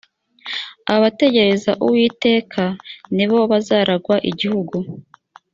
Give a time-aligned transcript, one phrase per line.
[0.95, 2.63] abategereza uwiteka
[3.15, 4.77] ni bo bazaragwa igihugu